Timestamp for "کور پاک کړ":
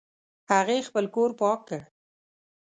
1.15-1.81